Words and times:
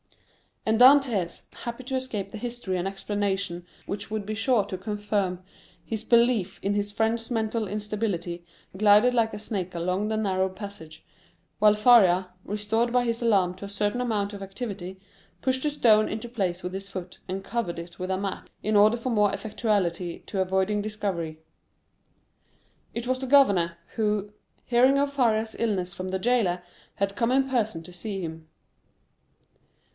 And 0.65 0.79
Dantès, 0.79 1.43
happy 1.53 1.83
to 1.85 1.95
escape 1.95 2.31
the 2.31 2.37
history 2.39 2.77
and 2.77 2.87
explanation 2.87 3.67
which 3.85 4.09
would 4.09 4.25
be 4.25 4.33
sure 4.33 4.63
to 4.65 4.77
confirm 4.77 5.43
his 5.83 6.03
belief 6.03 6.59
in 6.63 6.73
his 6.75 6.91
friend's 6.91 7.29
mental 7.29 7.67
instability, 7.67 8.43
glided 8.75 9.13
like 9.13 9.33
a 9.33 9.39
snake 9.39 9.75
along 9.75 10.07
the 10.07 10.17
narrow 10.17 10.49
passage; 10.49 11.03
while 11.59 11.73
Faria, 11.75 12.29
restored 12.45 12.91
by 12.91 13.03
his 13.05 13.21
alarm 13.21 13.53
to 13.55 13.65
a 13.65 13.69
certain 13.69 14.01
amount 14.01 14.33
of 14.33 14.41
activity, 14.41 14.99
pushed 15.41 15.63
the 15.63 15.69
stone 15.71 16.07
into 16.09 16.29
place 16.29 16.63
with 16.63 16.73
his 16.73 16.89
foot, 16.89 17.19
and 17.27 17.43
covered 17.43 17.77
it 17.77 17.99
with 17.99 18.09
a 18.09 18.17
mat 18.17 18.49
in 18.63 18.75
order 18.75 18.97
the 18.97 19.09
more 19.09 19.31
effectually 19.33 20.19
to 20.25 20.41
avoid 20.41 20.67
discovery. 20.81 21.39
It 22.95 23.05
was 23.07 23.19
the 23.19 23.27
governor, 23.27 23.77
who, 23.95 24.31
hearing 24.65 24.97
of 24.97 25.13
Faria's 25.13 25.55
illness 25.59 25.93
from 25.93 26.09
the 26.09 26.19
jailer, 26.19 26.61
had 26.95 27.15
come 27.15 27.31
in 27.31 27.49
person 27.49 27.83
to 27.83 27.93
see 27.93 28.21
him. 28.21 28.47